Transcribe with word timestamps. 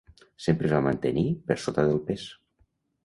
Sempre 0.45 0.67
es 0.69 0.73
va 0.75 0.79
mantenir 0.87 1.25
per 1.51 1.59
sota 1.67 1.85
del 1.91 2.03
pes. 2.09 2.25